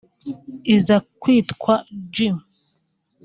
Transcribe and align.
iza 0.75 0.97
kwitwa 1.21 1.73
G 2.13 2.15